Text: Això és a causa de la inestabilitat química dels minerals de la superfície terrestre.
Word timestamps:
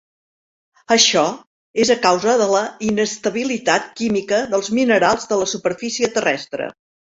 Això 0.95 1.25
és 1.83 1.91
a 1.95 1.97
causa 2.05 2.33
de 2.43 2.47
la 2.55 2.63
inestabilitat 2.89 3.87
química 4.01 4.41
dels 4.57 4.73
minerals 4.81 5.31
de 5.35 5.41
la 5.45 5.49
superfície 5.55 6.13
terrestre. 6.19 6.75